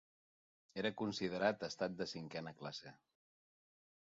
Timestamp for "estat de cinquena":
1.67-2.55